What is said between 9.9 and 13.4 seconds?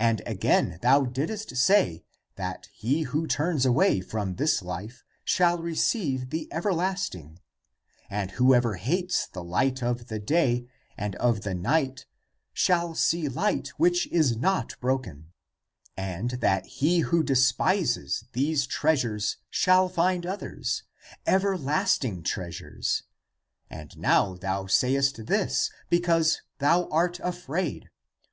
the day and of the night shall see